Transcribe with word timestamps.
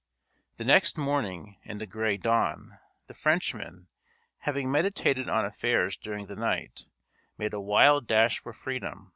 The 0.57 0.63
next 0.65 0.97
morning, 0.97 1.57
in 1.63 1.77
the 1.77 1.85
grey 1.85 2.17
dawn, 2.17 2.79
the 3.05 3.13
Frenchman, 3.13 3.87
having 4.39 4.71
meditated 4.71 5.29
on 5.29 5.45
affairs 5.45 5.95
during 5.95 6.25
the 6.25 6.35
night, 6.35 6.87
made 7.37 7.53
a 7.53 7.61
wild 7.61 8.07
dash 8.07 8.39
for 8.39 8.51
freedom. 8.51 9.09